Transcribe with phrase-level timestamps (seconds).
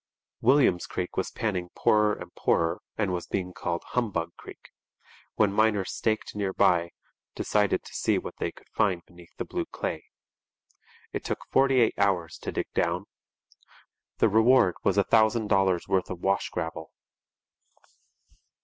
[0.41, 4.71] William's Creek was panning poorer and poorer and was being called 'Humbug Creek,'
[5.35, 6.89] when miners staked near by
[7.35, 10.05] decided to see what they could find beneath the blue clay.
[11.13, 13.05] It took forty eight hours to dig down.
[14.17, 16.91] The reward was a thousand dollars' worth of wash gravel.